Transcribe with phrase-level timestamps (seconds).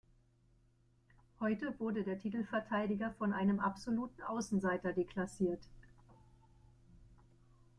[1.39, 5.61] Heute wurde der Titelverteidiger von einem absoluten Außenseiter deklassiert.